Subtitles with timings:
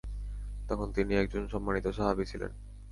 [0.69, 2.51] তখন তিনি একজন সম্মানিত সাহাবী ছিলেন।